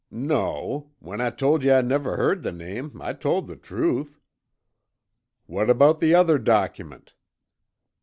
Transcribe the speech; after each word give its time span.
"No. 0.09 0.89
When 0.97 1.21
I 1.21 1.29
told 1.29 1.63
yuh 1.63 1.75
I'd 1.75 1.85
never 1.85 2.15
heard 2.17 2.41
the 2.41 2.51
name, 2.51 2.99
I 2.99 3.13
told 3.13 3.45
the 3.45 3.55
truth." 3.55 4.19
"What 5.45 5.69
about 5.69 5.99
that 5.99 6.15
other 6.15 6.39
document?" 6.39 7.13